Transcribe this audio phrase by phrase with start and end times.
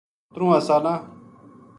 [0.33, 0.99] ترواں سالا ں